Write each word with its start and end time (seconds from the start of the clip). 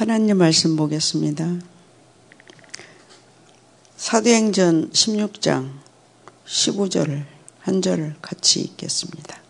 하나님 0.00 0.38
말씀 0.38 0.76
보겠습니다. 0.76 1.58
사도행전 3.98 4.92
16장 4.92 5.72
15절 6.46 7.26
한 7.60 7.82
절을 7.82 8.16
같이 8.22 8.62
읽겠습니다. 8.62 9.42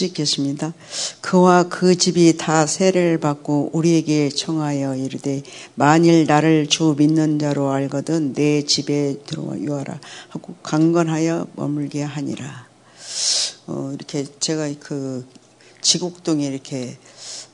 같이 0.00 0.06
읽겠습니다. 0.06 0.72
그와 1.20 1.64
그 1.64 1.96
집이 1.96 2.38
다 2.38 2.64
세례를 2.64 3.18
받고 3.18 3.70
우리에게 3.74 4.30
청하여 4.30 4.96
이르되 4.96 5.42
만일 5.74 6.26
나를 6.26 6.68
주 6.68 6.94
믿는 6.96 7.38
자로 7.38 7.70
알거든 7.70 8.32
내 8.32 8.64
집에 8.64 9.18
들어와라 9.26 10.00
하고 10.30 10.54
강건하여 10.62 11.48
머물게 11.54 12.02
하니라. 12.02 12.68
어, 13.66 13.90
이렇게 13.94 14.24
제가 14.40 14.72
그 14.80 15.26
지곡동에 15.82 16.46
이렇게 16.46 16.96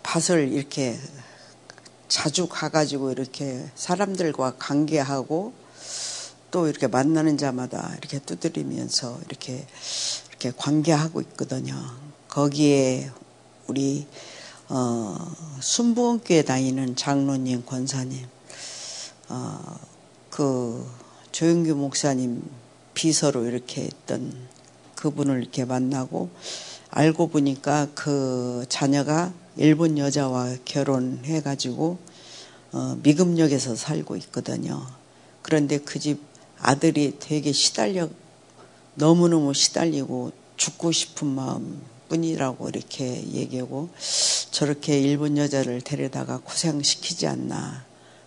밭을 0.02 0.52
이렇게 0.52 0.96
자주 2.08 2.46
가가지고 2.46 3.10
이렇게 3.10 3.66
사람들과 3.74 4.54
관계하고 4.58 5.52
또 6.52 6.68
이렇게 6.68 6.86
만나는 6.86 7.36
자마다 7.36 7.92
이렇게 7.98 8.20
두드리면서 8.20 9.18
이렇게 9.26 9.66
이렇게 10.30 10.52
관계하고 10.56 11.20
있거든요. 11.22 12.05
거기에 12.36 13.10
우리 13.66 14.06
어, 14.68 15.16
순부원교회 15.58 16.42
다니는 16.42 16.94
장로님, 16.94 17.64
권사님, 17.64 18.26
어, 19.30 19.58
그 20.28 20.86
조영규 21.32 21.74
목사님 21.76 22.42
비서로 22.92 23.46
이렇게 23.46 23.84
했던 23.84 24.34
그분을 24.96 25.40
이렇게 25.40 25.64
만나고 25.64 26.28
알고 26.90 27.28
보니까 27.28 27.88
그 27.94 28.66
자녀가 28.68 29.32
일본 29.56 29.96
여자와 29.96 30.56
결혼해가지고 30.66 31.98
어, 32.72 32.98
미금역에서 33.02 33.76
살고 33.76 34.14
있거든요. 34.16 34.86
그런데 35.40 35.78
그 35.78 35.98
집 35.98 36.20
아들이 36.60 37.16
되게 37.18 37.50
시달려 37.52 38.10
너무너무 38.94 39.54
시달리고 39.54 40.32
죽고 40.58 40.92
싶은 40.92 41.28
마음 41.28 41.95
뿐이라고 42.08 42.68
이렇게 42.68 43.22
얘기하고 43.32 43.88
저렇게 44.50 45.00
일본 45.00 45.36
여자를 45.36 45.80
데려다가 45.80 46.38
고생시키지 46.38 47.26
않나 47.26 47.84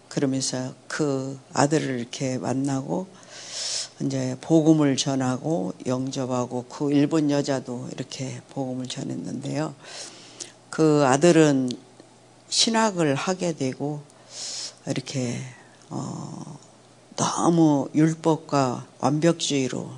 그러면서 0.09 0.73
그 0.88 1.39
아들을 1.53 2.00
이렇게 2.00 2.38
만나고 2.38 3.07
이제 4.02 4.38
복음을 4.41 4.95
전하고 4.95 5.73
영접하고 5.85 6.66
그 6.69 6.91
일본 6.91 7.30
여자도 7.30 7.89
이렇게 7.94 8.41
복음을 8.50 8.88
전했는데요. 8.88 9.75
그 10.69 11.03
아들은 11.05 11.72
신학을 12.50 13.16
하게 13.16 13.53
되고 13.53 14.02
이렇게 14.88 15.39
어 15.89 16.57
너무 17.16 17.89
율법과 17.94 18.88
완벽주의로 19.00 19.91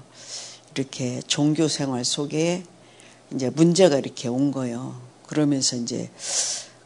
이렇게 0.76 1.22
종교 1.28 1.68
생활 1.68 2.04
속에 2.04 2.64
이제 3.34 3.50
문제가 3.50 3.98
이렇게 3.98 4.28
온 4.28 4.52
거예요. 4.52 5.00
그러면서 5.26 5.76
이제 5.76 6.10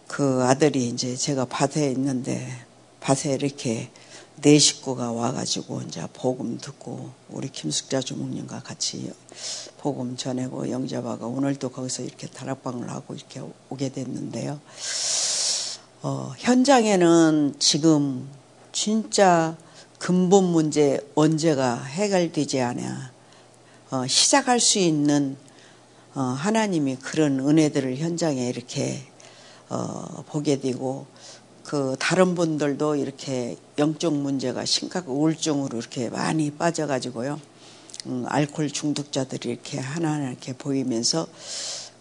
그 0.07 0.43
아들이 0.43 0.87
이제 0.87 1.15
제가 1.15 1.45
밭에 1.45 1.91
있는데 1.91 2.47
밭에 2.99 3.33
이렇게 3.33 3.89
네 4.41 4.59
식구가 4.59 5.11
와가지고 5.11 5.81
이제 5.83 6.05
복음 6.13 6.57
듣고 6.57 7.09
우리 7.29 7.49
김숙자 7.49 8.01
주목님과 8.01 8.61
같이 8.61 9.11
복음 9.77 10.17
전하고 10.17 10.69
영접하고 10.69 11.27
오늘도 11.27 11.69
거기서 11.69 12.03
이렇게 12.03 12.27
다락방을 12.27 12.89
하고 12.89 13.15
이렇게 13.15 13.41
오게 13.69 13.89
됐는데요. 13.89 14.59
어, 16.01 16.33
현장에는 16.37 17.55
지금 17.59 18.29
진짜 18.71 19.57
근본 19.97 20.43
문제 20.43 20.99
언제가 21.15 21.81
해결되지 21.81 22.61
않아 22.61 23.11
어, 23.91 24.05
시작할 24.05 24.59
수 24.59 24.77
있는 24.77 25.37
어, 25.37 25.44
하나님이 26.21 26.97
그런 26.97 27.39
은혜들을 27.39 27.97
현장에 27.97 28.47
이렇게 28.47 29.01
어, 29.69 30.23
보게 30.27 30.59
되고 30.59 31.07
그 31.63 31.95
다른 31.99 32.35
분들도 32.35 32.95
이렇게 32.95 33.57
영적 33.77 34.13
문제가 34.13 34.65
심각 34.65 35.09
우울증으로 35.09 35.77
이렇게 35.77 36.09
많이 36.09 36.51
빠져가지고요. 36.51 37.39
음, 38.05 38.25
알코올 38.27 38.69
중독자들이 38.69 39.49
이렇게 39.49 39.79
하나하나 39.79 40.29
이렇게 40.29 40.53
보이면서 40.53 41.27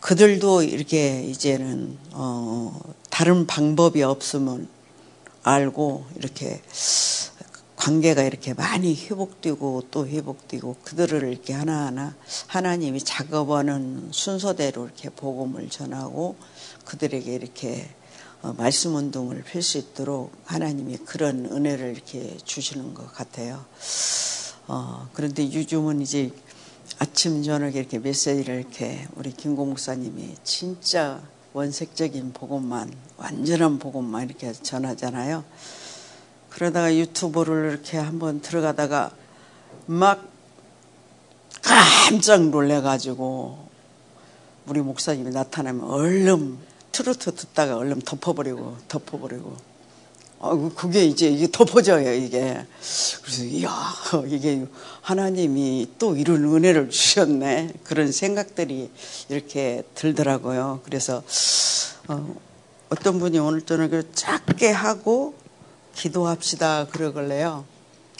그들도 0.00 0.62
이렇게 0.64 1.22
이제는 1.22 1.96
어, 2.12 2.78
다른 3.08 3.46
방법이 3.46 4.02
없으면 4.02 4.68
알고 5.42 6.04
이렇게 6.16 6.60
관계가 7.84 8.22
이렇게 8.22 8.54
많이 8.54 8.94
회복되고 8.96 9.88
또 9.90 10.06
회복되고 10.06 10.76
그들을 10.84 11.30
이렇게 11.30 11.52
하나하나 11.52 12.16
하나님이 12.46 13.00
작업하는 13.00 14.08
순서대로 14.10 14.86
이렇게 14.86 15.10
복음을 15.10 15.68
전하고 15.68 16.36
그들에게 16.86 17.34
이렇게 17.34 17.86
어, 18.40 18.54
말씀 18.54 18.94
운동을 18.94 19.42
펼 19.42 19.60
수 19.60 19.76
있도록 19.76 20.32
하나님이 20.46 20.96
그런 21.04 21.44
은혜를 21.44 21.90
이렇게 21.90 22.38
주시는 22.42 22.94
것 22.94 23.12
같아요. 23.12 23.62
어, 24.66 25.10
그런데 25.12 25.52
요즘은 25.52 26.00
이제 26.00 26.30
아침 26.98 27.42
저녁에 27.42 27.78
이렇게 27.78 27.98
메시지를 27.98 28.60
이렇게 28.60 29.06
우리 29.14 29.30
김고 29.30 29.66
목사님이 29.66 30.36
진짜 30.42 31.20
원색적인 31.52 32.32
복음만 32.32 32.90
완전한 33.18 33.78
복음만 33.78 34.24
이렇게 34.24 34.54
전하잖아요. 34.54 35.44
그러다가 36.54 36.94
유튜브를 36.94 37.72
이렇게 37.72 37.98
한번 37.98 38.40
들어가다가 38.40 39.10
막 39.86 40.24
깜짝 41.60 42.48
놀래가지고 42.48 43.68
우리 44.66 44.80
목사님이 44.80 45.30
나타나면 45.30 45.82
얼른 45.82 46.56
트로트 46.92 47.34
듣다가 47.34 47.76
얼른 47.76 48.02
덮어버리고 48.02 48.76
덮어버리고. 48.86 49.56
아 50.40 50.70
그게 50.76 51.04
이제 51.04 51.28
이게 51.28 51.50
덮어져요 51.50 52.12
이게. 52.12 52.64
그래서 53.22 53.42
이야 53.42 53.70
이게 54.28 54.64
하나님이 55.00 55.88
또 55.98 56.14
이런 56.14 56.44
은혜를 56.44 56.90
주셨네. 56.90 57.72
그런 57.82 58.12
생각들이 58.12 58.90
이렇게 59.28 59.82
들더라고요. 59.96 60.82
그래서 60.84 61.24
어, 62.06 62.36
어떤 62.90 63.18
분이 63.18 63.40
오늘 63.40 63.62
저녁에 63.62 64.02
짧게 64.14 64.70
하고 64.70 65.34
기도합시다 65.94 66.86
그러길래요. 66.88 67.64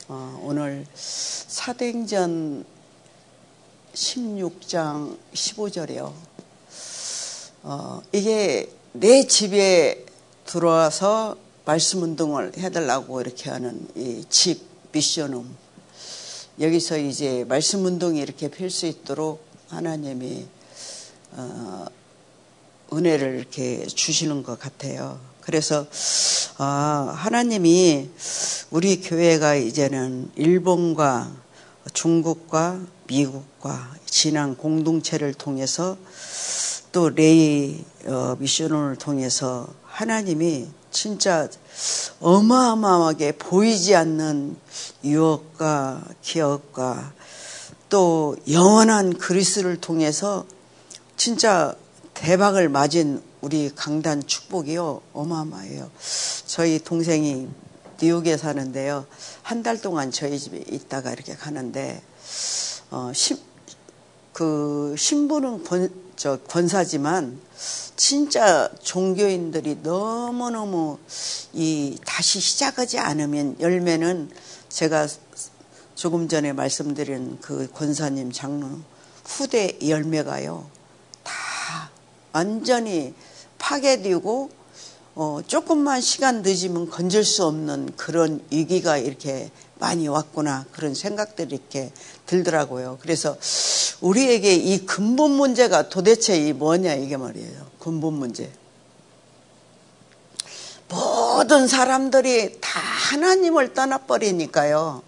어, 0.09 0.41
오늘 0.43 0.87
사도행전 0.95 2.65
16장 3.95 5.17
15절이요. 5.33 6.13
어, 7.63 8.03
이게 8.13 8.71
내 8.93 9.27
집에 9.27 10.05
들어와서 10.45 11.37
말씀 11.65 12.03
운동을 12.03 12.53
해달라고 12.59 13.21
이렇게 13.21 13.51
하는 13.51 13.87
이 13.97 14.25
집 14.29 14.63
미션음. 14.93 15.57
여기서 16.61 16.99
이제 16.99 17.45
말씀 17.49 17.85
운동이 17.85 18.21
이렇게 18.21 18.49
필 18.49 18.71
수 18.71 18.87
있도록 18.87 19.45
하나님이 19.69 20.47
어, 21.33 21.87
은혜를 22.97 23.39
이렇게 23.39 23.87
주시는 23.87 24.43
것 24.43 24.59
같아요. 24.59 25.19
그래서 25.41 25.87
아, 26.57 27.13
하나님이 27.17 28.11
우리 28.71 29.01
교회가 29.01 29.57
이제는 29.57 30.31
일본과 30.37 31.31
중국과 31.93 32.81
미국과 33.07 33.95
진앙 34.07 34.55
공동체를 34.55 35.35
통해서 35.35 35.97
또 36.93 37.11
레이 37.11 37.85
어, 38.07 38.37
미션을 38.39 38.97
통해서 38.97 39.67
하나님이 39.85 40.69
진짜 40.91 41.49
어마어마하게 42.21 43.33
보이지 43.33 43.95
않는 43.97 44.57
유혹과 45.05 46.05
기억과 46.23 47.13
또 47.89 48.37
영원한 48.51 49.19
그리스를 49.19 49.81
통해서 49.81 50.47
진짜 51.17 51.77
대박을 52.15 52.69
맞은 52.69 53.23
우리 53.41 53.71
강단 53.75 54.27
축복이요 54.27 55.03
어마어마해요. 55.13 55.91
저희 56.47 56.79
동생이 56.79 57.49
뉴욕에 58.01 58.37
사는데요. 58.37 59.07
한 59.43 59.63
달 59.63 59.81
동안 59.81 60.11
저희 60.11 60.39
집에 60.39 60.59
있다가 60.71 61.13
이렇게 61.13 61.35
가는데 61.35 62.03
어, 62.91 63.13
신, 63.15 63.39
그 64.33 64.95
신부는 64.97 65.65
권, 65.65 65.91
저 66.17 66.39
권사지만 66.39 67.41
진짜 67.97 68.71
종교인들이 68.83 69.79
너무너무 69.83 70.99
이 71.53 71.99
다시 72.05 72.41
시작하지 72.41 72.99
않으면 72.99 73.57
열매는 73.61 74.31
제가 74.69 75.07
조금 75.95 76.29
전에 76.29 76.53
말씀드린 76.53 77.39
그 77.41 77.69
권사님 77.73 78.33
장로 78.33 78.69
후대 79.25 79.79
열매가요 79.87 80.67
다 80.67 80.74
완전히 82.35 83.15
파괴되고 83.59 84.51
어, 85.15 85.41
조금만 85.47 86.01
시간 86.01 86.43
늦으면 86.43 86.91
건질 86.91 87.25
수 87.25 87.47
없는 87.47 87.95
그런 87.97 88.45
위기가 88.51 88.99
이렇게 88.99 89.51
많이 89.79 90.09
왔구나 90.09 90.67
그런 90.73 90.95
생각들이 90.95 91.55
이렇게 91.55 91.93
들더라고요. 92.27 92.99
그래서 93.01 93.37
우리에게 94.01 94.55
이 94.55 94.85
근본 94.85 95.31
문제가 95.31 95.89
도대체 95.89 96.37
이 96.37 96.53
뭐냐 96.53 96.95
이게 96.95 97.17
말이에요. 97.17 97.67
근본 97.79 98.15
문제. 98.15 98.51
모든 100.89 101.69
사람들이 101.69 102.59
다 102.61 102.81
하나님을 102.81 103.75
떠나버리니까요. 103.75 105.03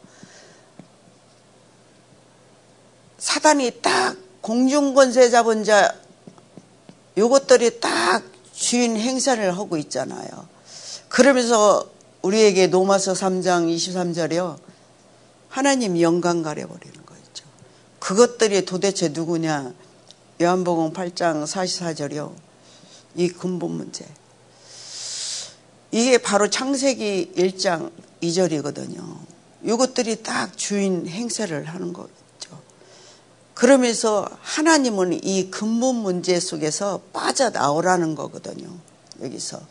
사단이 3.19 3.81
딱 3.83 4.17
공중권세 4.41 5.31
잡은 5.31 5.65
자 5.65 5.93
요것들이 7.17 7.81
딱 7.81 8.23
주인 8.53 8.97
행사를 8.97 9.57
하고 9.57 9.77
있잖아요. 9.77 10.29
그러면서 11.09 11.89
우리에게 12.23 12.67
노마서 12.67 13.13
3장 13.13 13.75
23절이요. 13.75 14.59
하나님 15.49 16.01
영광 16.01 16.43
가려버리는 16.43 17.07
거죠. 17.07 17.45
그것들이 17.99 18.65
도대체 18.65 19.09
누구냐? 19.09 19.73
요한복음 20.43 20.93
8장 20.93 21.45
44절이요. 21.45 22.35
이 23.15 23.29
근본 23.29 23.73
문제. 23.73 24.05
이게 25.91 26.19
바로 26.19 26.51
창세기 26.51 27.33
1장 27.37 27.91
2절이거든요. 28.23 29.17
이것들이 29.63 30.23
딱 30.23 30.57
주인 30.59 31.07
행세를 31.09 31.65
하는 31.65 31.93
거죠. 31.93 32.26
그러면서 33.57 34.29
하나님은 34.43 35.25
이 35.25 35.51
근본 35.51 35.97
문제 35.97 36.39
속에서 36.39 37.01
빠져나오라는 37.15 38.15
거거든요. 38.15 38.69
여기서. 39.23 39.63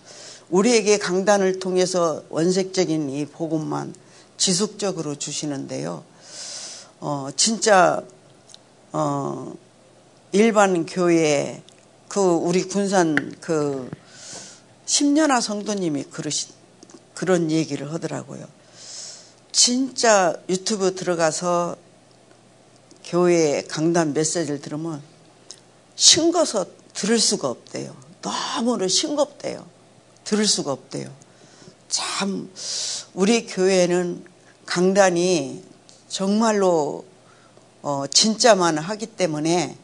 우리에게 0.49 0.97
강단을 0.97 1.59
통해서 1.59 2.23
원색적인 2.29 3.11
이 3.11 3.27
복음만 3.27 3.93
지속적으로 4.37 5.13
주시는데요. 5.13 6.03
어, 6.99 7.29
진짜, 7.35 8.01
어, 8.91 9.53
일반 10.31 10.87
교회, 10.87 11.61
그, 12.07 12.19
우리 12.19 12.63
군산 12.63 13.35
그, 13.39 13.87
10년아 14.87 15.41
성도님이 15.41 16.05
그러시, 16.05 16.47
그런 17.13 17.51
얘기를 17.51 17.93
하더라고요. 17.93 18.47
진짜 19.51 20.35
유튜브 20.49 20.95
들어가서 20.95 21.84
교회 23.05 23.61
강단 23.61 24.13
메시지를 24.13 24.59
들으면 24.59 25.01
싱거서 25.95 26.65
들을 26.93 27.19
수가 27.19 27.49
없대요. 27.49 27.95
너무나 28.21 28.87
싱겁대요. 28.87 29.65
들을 30.23 30.45
수가 30.47 30.71
없대요. 30.71 31.09
참 31.87 32.51
우리 33.13 33.45
교회는 33.45 34.25
강단이 34.65 35.63
정말로 36.09 37.05
어, 37.83 38.05
진짜만 38.11 38.79
하기 38.79 39.05
때문에 39.05 39.77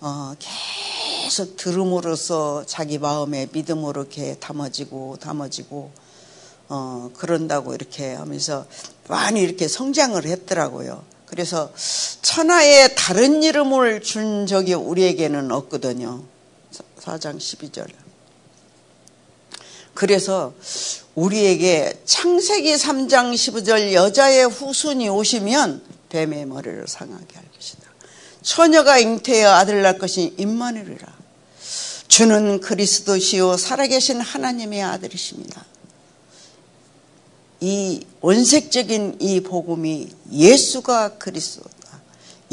어, 0.00 0.34
계속 0.38 1.56
들음으로써 1.56 2.64
자기 2.66 2.98
마음에 2.98 3.46
믿음으로 3.52 4.02
이렇게 4.02 4.34
담아지고 4.40 5.18
담아지고 5.20 5.92
어, 6.68 7.10
그런다고 7.16 7.74
이렇게 7.74 8.12
하면서 8.14 8.66
많이 9.06 9.40
이렇게 9.40 9.68
성장을 9.68 10.22
했더라고요. 10.24 11.04
그래서 11.26 11.72
천하에 12.22 12.94
다른 12.94 13.42
이름을 13.42 14.00
준 14.02 14.46
적이 14.46 14.74
우리에게는 14.74 15.50
없거든요. 15.52 16.22
4장 17.00 17.36
12절. 17.38 17.88
그래서 19.94 20.54
우리에게 21.14 22.00
창세기 22.04 22.74
3장 22.74 23.32
15절 23.32 23.92
여자의 23.92 24.46
후손이 24.46 25.08
오시면 25.08 25.82
뱀의 26.10 26.46
머리를 26.46 26.86
상하게 26.86 27.34
할 27.34 27.44
것이다. 27.54 27.82
처녀가 28.42 28.98
잉태하여 28.98 29.50
아들 29.50 29.82
낳을 29.82 29.98
것이 29.98 30.34
임마누리라. 30.36 31.16
주는 32.08 32.60
그리스도시요 32.60 33.56
살아계신 33.56 34.20
하나님의 34.20 34.82
아들이십니다. 34.82 35.64
이 37.60 38.04
원색적인 38.20 39.16
이 39.20 39.40
복음이 39.40 40.08
예수가 40.32 41.18
그리스도다. 41.18 41.76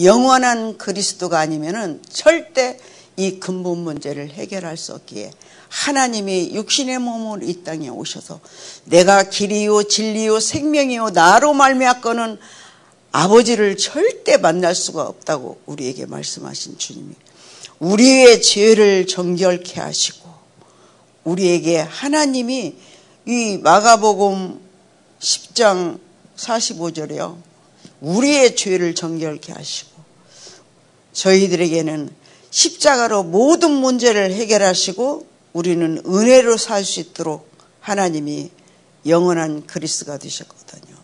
영원한 0.02 0.78
그리스도가 0.78 1.40
아니면은 1.40 2.02
절대 2.10 2.80
이 3.16 3.40
근본 3.40 3.80
문제를 3.80 4.30
해결할 4.30 4.78
수 4.78 4.94
없기에 4.94 5.32
하나님이 5.70 6.52
육신의 6.54 7.00
몸을 7.00 7.48
이 7.48 7.64
땅에 7.64 7.90
오셔서 7.90 8.40
내가 8.86 9.24
길이요 9.24 9.84
진리요 9.84 10.40
생명이요 10.40 11.12
나로 11.12 11.54
말미암거는 11.54 12.40
아버지를 13.12 13.78
절대 13.78 14.38
만날 14.38 14.74
수가 14.74 15.04
없다고 15.04 15.62
우리에게 15.66 16.06
말씀하신 16.08 16.78
주님이 16.78 17.14
우리의 17.80 18.42
죄를 18.42 19.06
정결케 19.06 19.80
하시고 19.80 20.30
우리에게 21.24 21.80
하나님이 21.80 22.76
이 23.26 23.58
마가복음 23.62 24.63
10장 25.24 26.00
45절에요. 26.36 27.42
우리의 28.02 28.56
죄를 28.56 28.94
정결케 28.94 29.54
하시고 29.54 29.92
저희들에게는 31.14 32.10
십자가로 32.50 33.24
모든 33.24 33.72
문제를 33.72 34.34
해결하시고 34.34 35.26
우리는 35.54 36.02
은혜로 36.06 36.58
살 36.58 36.84
수 36.84 37.00
있도록 37.00 37.50
하나님이 37.80 38.52
영원한 39.06 39.66
그리스가 39.66 40.18
되셨거든요. 40.18 40.96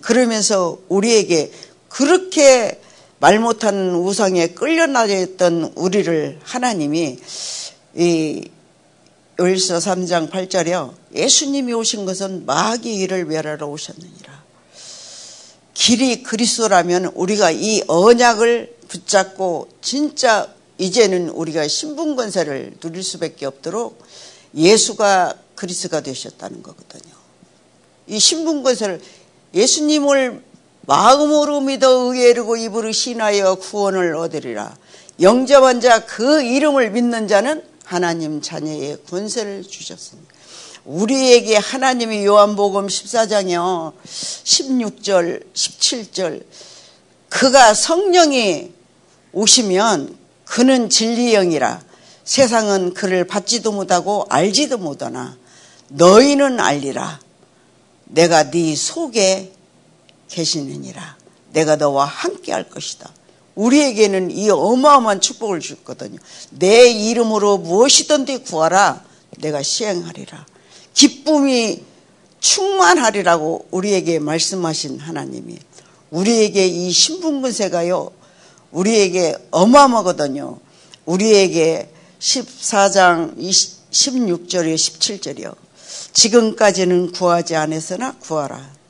그러면서 0.00 0.78
우리에게 0.88 1.52
그렇게 1.88 2.80
말 3.18 3.38
못하는 3.38 3.94
우상에 3.94 4.48
끌려나졌던 4.48 5.72
우리를 5.76 6.40
하나님이 6.42 7.18
이 7.94 8.50
요일서 9.40 9.78
3장 9.78 10.30
8절이요. 10.30 10.94
예수님이 11.14 11.72
오신 11.72 12.04
것은 12.04 12.44
마귀의 12.44 12.96
일을 12.96 13.24
멸하러 13.24 13.66
오셨느니라. 13.66 14.42
길이 15.72 16.22
그리스도라면 16.22 17.06
우리가 17.14 17.50
이 17.50 17.82
언약을 17.86 18.76
붙잡고 18.88 19.68
진짜 19.80 20.52
이제는 20.76 21.30
우리가 21.30 21.66
신분권세를 21.66 22.74
누릴 22.80 23.02
수밖에 23.02 23.46
없도록 23.46 24.02
예수가 24.54 25.34
그리스가 25.54 26.02
되셨다는 26.02 26.62
거거든요. 26.62 27.14
이 28.06 28.18
신분권세를 28.18 29.00
예수님을 29.54 30.42
마음으로 30.82 31.60
믿어 31.62 32.12
의에르고 32.12 32.56
입으로 32.56 32.92
신하여 32.92 33.54
구원을 33.54 34.14
얻으리라. 34.16 34.76
영접한 35.20 35.80
자 35.80 36.00
그 36.00 36.42
이름을 36.42 36.90
믿는 36.90 37.28
자는 37.28 37.71
하나님 37.92 38.40
자녀의 38.40 39.02
권세를 39.10 39.64
주셨습니다. 39.64 40.32
우리에게 40.86 41.56
하나님이 41.58 42.24
요한복음 42.24 42.86
14장이요. 42.86 43.92
16절, 44.02 45.52
17절. 45.52 46.42
그가 47.28 47.74
성령이 47.74 48.72
오시면 49.32 50.16
그는 50.46 50.88
진리영이라 50.88 51.82
세상은 52.24 52.94
그를 52.94 53.26
받지도 53.26 53.72
못하고 53.72 54.24
알지도 54.30 54.78
못하나 54.78 55.36
너희는 55.88 56.60
알리라. 56.60 57.20
내가 58.04 58.50
네 58.50 58.74
속에 58.74 59.52
계시느니라. 60.28 61.18
내가 61.52 61.76
너와 61.76 62.06
함께 62.06 62.52
할 62.52 62.70
것이다. 62.70 63.12
우리에게는 63.54 64.30
이 64.30 64.50
어마어마한 64.50 65.20
축복을 65.20 65.60
줬거든요. 65.60 66.18
내 66.50 66.90
이름으로 66.90 67.58
무엇이든지 67.58 68.44
구하라. 68.44 69.04
내가 69.38 69.62
시행하리라. 69.62 70.46
기쁨이 70.94 71.82
충만하리라고 72.40 73.66
우리에게 73.70 74.18
말씀하신 74.18 74.98
하나님이 74.98 75.58
우리에게 76.10 76.66
이 76.66 76.90
신분분세가요. 76.90 78.10
우리에게 78.72 79.36
어마어마거든요. 79.50 80.58
우리에게 81.04 81.90
14장 82.18 83.38
16절이요 83.38 84.74
17절이요. 84.74 85.54
지금까지는 86.12 87.12
구하지 87.12 87.56
않았으나 87.56 88.16
구하라. 88.18 88.81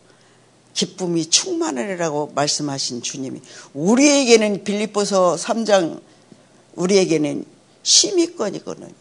기쁨이 0.74 1.26
충만하리라고 1.26 2.32
말씀하신 2.34 3.02
주님이 3.02 3.40
우리에게는 3.74 4.64
빌립보서 4.64 5.36
3장 5.36 6.00
우리에게는 6.74 7.44
심의권이거든요. 7.82 8.92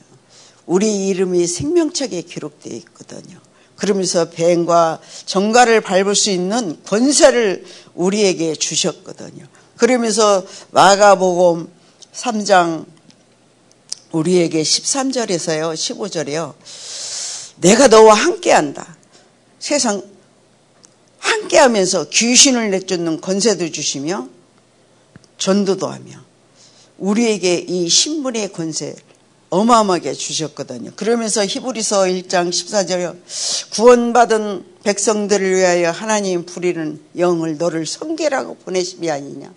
우리 0.66 1.08
이름이 1.08 1.48
생명책에 1.48 2.22
기록되어 2.22 2.74
있거든요. 2.78 3.40
그러면서 3.75 4.30
뱀과 4.30 5.00
정갈을 5.25 5.82
밟을 5.82 6.13
수 6.16 6.30
있는 6.30 6.78
권세를 6.86 7.66
우리에게 7.96 8.54
주셨거든요. 8.56 9.46
그러면서 9.75 10.46
마가복음 10.70 11.68
3장 12.13 12.86
우리에게 14.12 14.62
13절에서요, 14.62 15.74
15절에요. 15.74 16.54
내가 17.62 17.88
너와 17.88 18.13
함께한다. 18.13 18.96
세상 19.60 20.04
함께하면서 21.32 22.10
귀신을 22.10 22.72
내쫓는 22.72 23.22
권세도 23.22 23.72
주시며 23.72 24.28
전도도 25.38 25.88
하며 25.88 26.12
우리에게 26.98 27.66
이 27.68 27.90
신분의 27.90 28.52
권세 28.52 28.96
어마어마하게 29.50 30.14
주셨거든요. 30.14 30.92
그러면서 30.96 31.46
히브리서 31.46 32.04
1장 32.04 32.50
14절에 32.50 33.18
구원받은 33.72 34.66
백성들을 34.84 35.56
위하여 35.56 35.92
하나님 35.92 36.46
부리는 36.46 37.02
영을 37.18 37.58
너를 37.58 37.86
성계라고 37.86 38.56
보내심이 38.58 39.12
아니냐. 39.12 39.54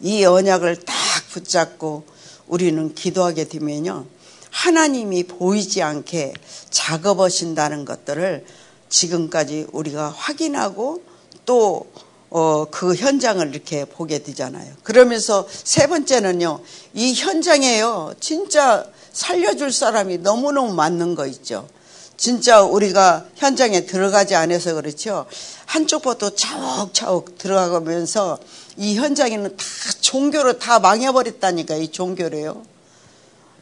이 0.00 0.24
언약을 0.24 0.76
딱 0.84 0.94
붙잡고 1.30 2.04
우리는 2.46 2.94
기도하게 2.94 3.48
되면요. 3.48 4.06
하나님이 4.50 5.24
보이지 5.24 5.82
않게 5.82 6.34
작업하신다는 6.70 7.84
것들을 7.84 8.44
지금까지 8.88 9.66
우리가 9.72 10.10
확인하고 10.10 11.02
또 11.44 11.86
어, 12.34 12.64
그 12.70 12.94
현장을 12.94 13.46
이렇게 13.48 13.84
보게 13.84 14.20
되잖아요. 14.20 14.72
그러면서 14.82 15.46
세 15.50 15.86
번째는요, 15.86 16.60
이 16.94 17.12
현장에요, 17.12 18.14
진짜 18.20 18.86
살려줄 19.12 19.70
사람이 19.70 20.18
너무너무 20.18 20.72
많는 20.72 21.14
거 21.14 21.26
있죠. 21.26 21.68
진짜 22.16 22.62
우리가 22.62 23.26
현장에 23.34 23.84
들어가지 23.84 24.34
않아서 24.34 24.74
그렇죠. 24.74 25.26
한쪽부터 25.66 26.30
차옥차옥 26.34 27.36
들어가면서 27.36 28.38
이 28.78 28.96
현장에는 28.96 29.56
다 29.56 29.64
종교로 30.00 30.58
다 30.58 30.78
망해버렸다니까, 30.78 31.74
이 31.76 31.88
종교로요. 31.88 32.62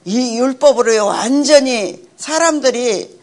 이 0.05 0.39
율법으로요, 0.39 1.07
완전히 1.07 2.07
사람들이 2.17 3.19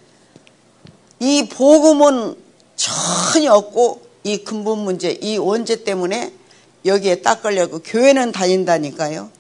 이 1.20 1.50
복음은 1.50 2.36
전혀 2.76 3.54
없고 3.54 4.07
이 4.28 4.44
근본 4.44 4.80
문제, 4.80 5.18
이 5.22 5.38
원죄 5.38 5.86
때문에 5.86 6.34
여기에 6.86 7.22
딱 7.22 7.42
걸려고 7.42 7.80
교회는 7.80 8.34
다닌다니까요. 8.34 9.32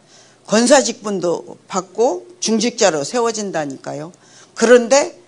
권사 0.45 0.81
직분도 0.81 1.57
받고 1.67 2.25
중직자로 2.39 3.03
세워진다니까요. 3.03 4.13
그런데 4.55 5.19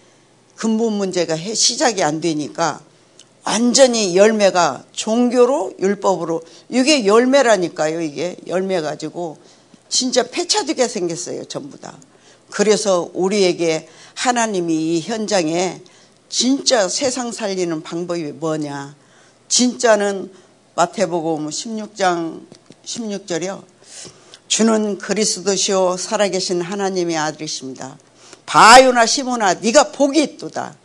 근본 0.55 0.93
문제가 0.93 1.35
시작이 1.35 2.03
안 2.03 2.21
되니까 2.21 2.79
완전히 3.43 4.15
열매가 4.15 4.85
종교로 4.93 5.73
율법으로 5.79 6.41
이게 6.69 7.05
열매라니까요. 7.05 7.99
이게 7.99 8.37
열매 8.47 8.79
가지고 8.79 9.37
진짜 9.89 10.23
폐차되게 10.23 10.87
생겼어요. 10.87 11.45
전부 11.45 11.77
다. 11.77 11.97
그래서 12.49 13.09
우리에게 13.13 13.89
하나님이 14.13 14.97
이 14.97 15.01
현장에 15.01 15.81
진짜 16.29 16.87
세상 16.87 17.33
살리는 17.33 17.81
방법이 17.81 18.23
뭐냐. 18.33 18.95
진짜는 19.49 20.31
마태복음 20.75 21.49
16장 21.49 22.45
16절이요. 22.85 23.63
주는 24.47 24.97
그리스도시요 24.99 25.97
살아계신 25.97 26.61
하나님의 26.61 27.17
아들이십니다. 27.17 27.97
바요나 28.45 29.07
시모나 29.07 29.55
네가 29.55 29.91
복이 29.91 30.21
있도다. 30.21 30.75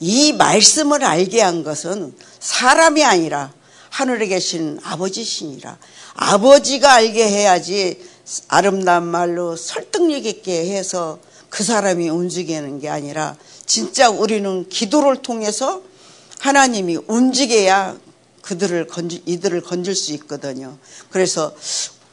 이 0.00 0.32
말씀을 0.32 1.04
알게 1.04 1.42
한 1.42 1.62
것은 1.62 2.14
사람이 2.38 3.04
아니라 3.04 3.52
하늘에 3.90 4.26
계신 4.26 4.80
아버지시니라. 4.82 5.76
아버지가 6.14 6.94
알게 6.94 7.28
해야지 7.28 8.02
아름다운 8.48 9.04
말로 9.04 9.54
설득력 9.54 10.24
있게 10.24 10.74
해서 10.74 11.18
그 11.50 11.62
사람이 11.62 12.08
움직이는 12.08 12.80
게 12.80 12.88
아니라 12.88 13.36
진짜 13.66 14.08
우리는 14.08 14.66
기도를 14.70 15.16
통해서 15.20 15.89
하나님이 16.40 16.98
움직여야 17.06 17.98
그들을 18.42 18.86
건지, 18.86 19.22
이들을 19.26 19.60
건질 19.60 19.94
수 19.94 20.12
있거든요. 20.14 20.78
그래서 21.10 21.54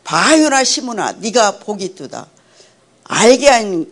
바요나 0.04 0.64
시무나 0.64 1.14
네가 1.14 1.60
복이 1.60 1.96
뜨다. 1.96 2.28
알게 3.06 3.48
한 3.48 3.88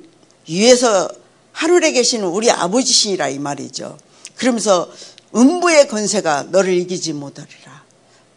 위에서 0.47 1.09
하늘에 1.53 1.93
계시는 1.93 2.27
우리 2.27 2.51
아버지시니라 2.51 3.29
이 3.29 3.39
말이죠. 3.39 3.97
그러면서 4.35 4.91
음부의 5.33 5.87
권세가 5.87 6.47
너를 6.51 6.73
이기지 6.73 7.13
못하리라. 7.13 7.83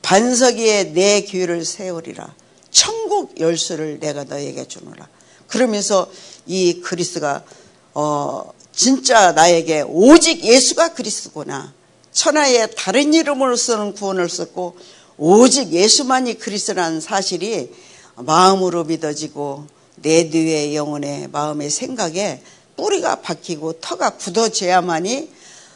반석 0.00 0.56
위에 0.56 0.84
내 0.92 1.22
기회를 1.22 1.64
세우리라. 1.64 2.32
천국 2.70 3.38
열쇠를 3.40 3.98
내가 3.98 4.22
너에게 4.24 4.68
주노라. 4.68 5.08
그러면서 5.48 6.08
이 6.46 6.80
그리스가 6.80 7.42
어 7.94 8.52
진짜 8.72 9.32
나에게 9.32 9.84
오직 9.86 10.44
예수가 10.44 10.94
그리스구나. 10.94 11.74
천하의 12.18 12.70
다른 12.76 13.14
이름으로서는 13.14 13.94
구원을 13.94 14.28
썼고 14.28 14.76
오직 15.18 15.72
예수만이 15.72 16.34
그리스라는 16.34 17.00
사실이 17.00 17.70
마음으로 18.16 18.82
믿어지고 18.82 19.66
내 20.02 20.24
뇌의 20.24 20.74
영혼의 20.74 21.28
마음의 21.28 21.70
생각에 21.70 22.42
뿌리가 22.76 23.20
박히고 23.20 23.74
터가 23.74 24.16
굳어져야만이 24.16 25.30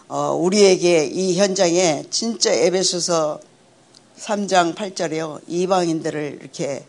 어, 0.08 0.32
우리에게 0.34 1.06
이 1.06 1.38
현장에 1.38 2.06
진짜 2.10 2.52
에베소서 2.52 3.40
3장 4.18 4.74
8절에요. 4.74 5.40
이방인들을 5.46 6.38
이렇게 6.40 6.84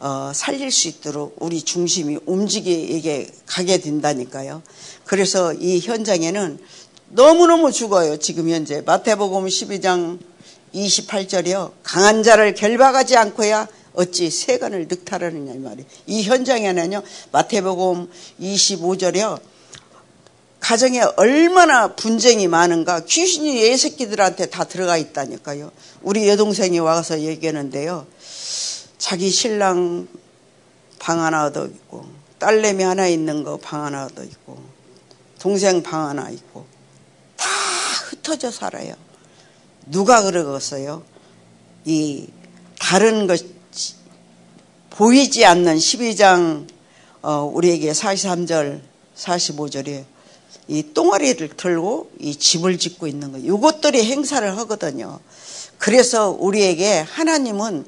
어, 0.00 0.32
살릴 0.34 0.72
수 0.72 0.88
있도록 0.88 1.36
우리 1.38 1.62
중심이 1.62 2.18
움직이게 2.26 3.30
가게 3.46 3.78
된다니까요. 3.78 4.62
그래서 5.04 5.52
이 5.52 5.78
현장에는 5.78 6.58
너무너무 7.10 7.72
죽어요. 7.72 8.18
지금 8.18 8.48
현재 8.50 8.82
마태복음 8.82 9.46
12장 9.46 10.18
28절이요. 10.74 11.72
강한 11.82 12.22
자를 12.22 12.54
결박하지 12.54 13.16
않고야 13.16 13.66
어찌 13.94 14.30
세간을 14.30 14.86
늑탈하느냐 14.88 15.54
이 15.54 15.58
말이에요. 15.58 15.88
이 16.06 16.22
현장에는요. 16.22 17.02
마태복음 17.32 18.10
25절이요. 18.40 19.40
가정에 20.60 21.00
얼마나 21.16 21.94
분쟁이 21.94 22.46
많은가 22.48 23.00
귀신이 23.00 23.62
예새끼들한테 23.62 24.46
다 24.46 24.64
들어가 24.64 24.96
있다니까요. 24.96 25.70
우리 26.02 26.28
여동생이 26.28 26.78
와서 26.80 27.20
얘기하는데요. 27.20 28.06
자기 28.98 29.30
신랑 29.30 30.08
방 30.98 31.20
하나 31.22 31.46
얻어 31.46 31.64
있고 31.66 32.04
딸내미 32.38 32.82
하나 32.82 33.06
있는 33.06 33.44
거 33.44 33.56
방 33.56 33.84
하나 33.84 34.04
얻어 34.04 34.22
있고 34.24 34.58
동생 35.38 35.82
방 35.82 36.08
하나 36.08 36.28
있고 36.30 36.60
다 36.62 36.77
흩어져 38.28 38.50
살아요. 38.50 38.92
누가 39.86 40.22
그러겠어요? 40.22 41.02
이 41.86 42.28
다른 42.78 43.26
것 43.26 43.42
보이지 44.90 45.46
않는 45.46 45.76
12장 45.76 46.66
어, 47.22 47.50
우리에게 47.52 47.92
43절 47.92 48.80
45절에 49.16 50.04
이 50.68 50.92
똥아리를 50.92 51.48
들고 51.56 52.10
이 52.20 52.36
집을 52.36 52.78
짓고 52.78 53.06
있는 53.06 53.32
거 53.32 53.38
이것들이 53.38 54.04
행사를 54.04 54.56
하거든요. 54.58 55.20
그래서 55.78 56.28
우리에게 56.30 56.98
하나님은 57.00 57.86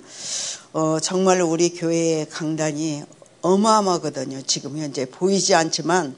어, 0.73 0.99
정말 1.01 1.43
우리 1.43 1.75
교회의 1.75 2.29
강단이 2.31 3.03
어마어마하거든요. 3.43 4.43
지금 4.43 4.79
현재 4.79 5.05
보이지 5.05 5.55
않지만 5.55 6.17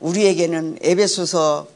우리에게는 0.00 0.78
에베소서 0.82 1.75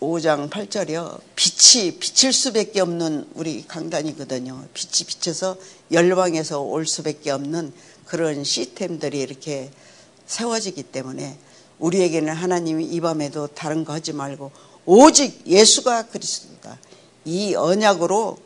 5장 0.00 0.48
8절이요. 0.48 1.20
빛이 1.36 1.98
비칠 1.98 2.32
수밖에 2.32 2.80
없는 2.80 3.26
우리 3.34 3.64
강단이거든요. 3.66 4.64
빛이 4.72 5.06
비쳐서 5.06 5.56
열방에서 5.92 6.60
올 6.62 6.86
수밖에 6.86 7.30
없는 7.30 7.72
그런 8.06 8.42
시스템들이 8.42 9.20
이렇게 9.20 9.70
세워지기 10.26 10.84
때문에 10.84 11.38
우리에게는 11.78 12.32
하나님이 12.32 12.86
이 12.86 13.00
밤에도 13.00 13.46
다른 13.46 13.84
거 13.84 13.92
하지 13.92 14.12
말고 14.12 14.50
오직 14.86 15.46
예수가 15.46 16.06
그리스도다. 16.08 16.78
이 17.26 17.54
언약으로 17.54 18.38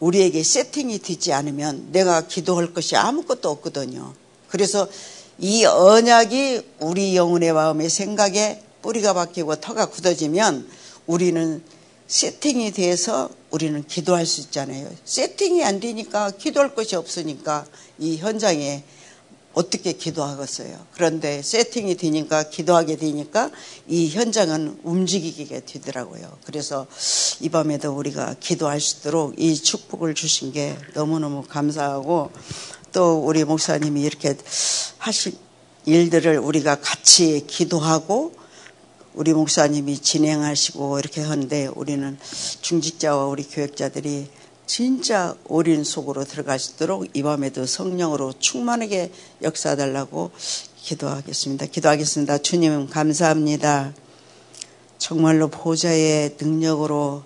우리에게 0.00 0.42
세팅이 0.42 0.98
되지 0.98 1.32
않으면 1.32 1.92
내가 1.92 2.26
기도할 2.26 2.74
것이 2.74 2.94
아무것도 2.94 3.48
없거든요. 3.48 4.12
그래서 4.48 4.86
이 5.38 5.64
언약이 5.64 6.62
우리 6.80 7.16
영혼의 7.16 7.52
마음의 7.52 7.88
생각에 7.88 8.63
뿌리가 8.84 9.14
박히고 9.14 9.56
터가 9.56 9.86
굳어지면 9.86 10.68
우리는 11.06 11.62
세팅이 12.06 12.72
돼서 12.72 13.30
우리는 13.50 13.82
기도할 13.86 14.26
수 14.26 14.42
있잖아요. 14.42 14.90
세팅이 15.06 15.64
안 15.64 15.80
되니까 15.80 16.30
기도할 16.30 16.74
것이 16.74 16.94
없으니까 16.94 17.64
이 17.98 18.18
현장에 18.18 18.84
어떻게 19.54 19.92
기도하겠어요. 19.92 20.76
그런데 20.92 21.40
세팅이 21.40 21.96
되니까 21.96 22.50
기도하게 22.50 22.96
되니까 22.96 23.50
이 23.88 24.10
현장은 24.10 24.80
움직이게 24.82 25.64
되더라고요. 25.64 26.36
그래서 26.44 26.86
이 27.40 27.48
밤에도 27.48 27.96
우리가 27.96 28.34
기도할 28.38 28.80
수 28.80 28.98
있도록 28.98 29.34
이 29.38 29.54
축복을 29.54 30.14
주신 30.14 30.52
게 30.52 30.76
너무너무 30.92 31.42
감사하고 31.42 32.32
또 32.92 33.24
우리 33.24 33.44
목사님이 33.44 34.02
이렇게 34.02 34.36
하신 34.98 35.38
일들을 35.86 36.38
우리가 36.38 36.80
같이 36.80 37.46
기도하고 37.46 38.43
우리 39.14 39.32
목사님이 39.32 39.98
진행하시고 39.98 40.98
이렇게 40.98 41.20
하는데 41.20 41.66
우리는 41.68 42.18
중직자와 42.62 43.26
우리 43.26 43.44
교역자들이 43.44 44.28
진짜 44.66 45.36
어린 45.48 45.84
속으로 45.84 46.24
있도록 46.24 47.06
이 47.14 47.22
밤에도 47.22 47.64
성령으로 47.64 48.32
충만하게 48.38 49.12
역사달라고 49.42 50.32
기도하겠습니다. 50.76 51.66
기도하겠습니다. 51.66 52.38
주님 52.38 52.88
감사합니다. 52.88 53.94
정말로 54.98 55.48
보좌의 55.48 56.36
능력으로 56.40 57.22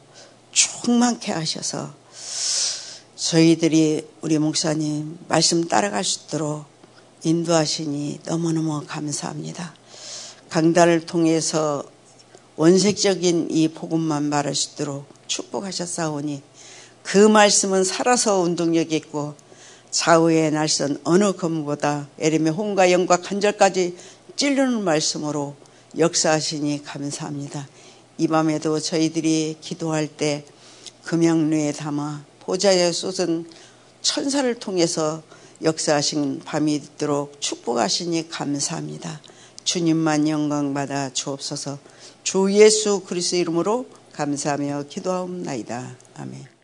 충만케 0.52 1.32
하셔서 1.32 1.94
저희들이 3.16 4.06
우리 4.20 4.38
목사님 4.38 5.18
말씀 5.28 5.66
따라갈 5.66 6.04
수 6.04 6.26
있도록 6.26 6.64
인도하시니 7.24 8.20
너무너무 8.26 8.84
감사합니다. 8.86 9.77
강단을 10.48 11.06
통해서 11.06 11.84
원색적인 12.56 13.48
이 13.50 13.68
복음만 13.68 14.24
말할 14.24 14.54
수 14.54 14.74
있도록 14.74 15.06
축복하셨사오니 15.26 16.42
그 17.02 17.18
말씀은 17.28 17.84
살아서 17.84 18.40
운동력 18.40 18.92
있고 18.92 19.34
좌우의 19.90 20.50
날선 20.50 21.00
어느 21.04 21.32
검보다 21.32 22.08
에림의 22.18 22.52
홍과 22.52 22.90
영과 22.92 23.16
간절까지 23.16 23.96
찔르는 24.36 24.84
말씀으로 24.84 25.56
역사하시니 25.96 26.82
감사합니다. 26.84 27.68
이 28.18 28.28
밤에도 28.28 28.78
저희들이 28.78 29.56
기도할 29.60 30.06
때 30.06 30.44
금양루에 31.04 31.72
담아 31.72 32.24
보좌에 32.40 32.92
쏟은 32.92 33.48
천사를 34.02 34.54
통해서 34.56 35.22
역사하신 35.62 36.42
밤이 36.44 36.74
있도록 36.74 37.40
축복하시니 37.40 38.28
감사합니다. 38.28 39.20
주님만 39.68 40.28
영광 40.28 40.72
받아 40.72 41.12
주옵소서 41.12 41.78
주 42.22 42.50
예수 42.52 43.00
그리스도 43.00 43.36
이름으로 43.36 43.84
감사하며 44.14 44.84
기도하옵나이다. 44.88 45.94
아멘. 46.16 46.57